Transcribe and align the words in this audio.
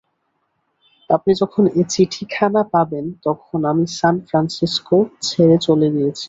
আপনি 1.09 1.31
যখন 1.41 1.63
এ 1.73 1.83
চিঠিখানা 1.93 2.61
পাবেন, 2.73 3.05
তখন 3.25 3.59
আমি 3.65 3.85
সান 3.97 4.15
ফ্রান্সিস্কো 4.27 4.97
ছেড়ে 5.21 5.57
চলে 5.67 5.87
গিয়েছি। 5.95 6.19